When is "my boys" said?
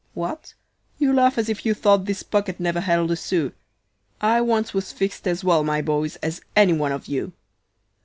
5.63-6.15